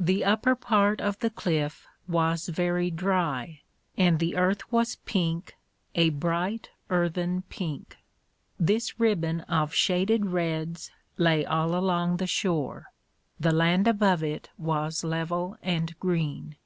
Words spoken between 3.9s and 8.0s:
and the earth was pink, a bright earthen pink.